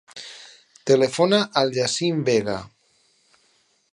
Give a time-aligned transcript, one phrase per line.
[0.91, 2.57] Telefona al Yassin Vega.